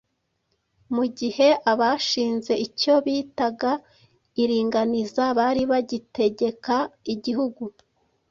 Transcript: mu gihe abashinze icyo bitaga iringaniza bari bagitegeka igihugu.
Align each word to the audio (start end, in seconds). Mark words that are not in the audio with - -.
mu 0.95 1.05
gihe 1.19 1.47
abashinze 1.71 2.53
icyo 2.65 2.93
bitaga 3.05 3.71
iringaniza 4.43 5.23
bari 5.37 5.63
bagitegeka 5.71 6.75
igihugu. 7.13 7.63